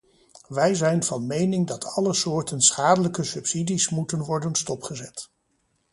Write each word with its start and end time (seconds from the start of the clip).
Wij 0.47 0.73
zijn 0.75 1.03
van 1.03 1.27
mening 1.27 1.67
dat 1.67 1.85
alle 1.85 2.13
soorten 2.13 2.61
schadelijke 2.61 3.23
subsidies 3.23 3.89
moeten 3.89 4.19
worden 4.23 4.55
stopgezet. 4.55 5.29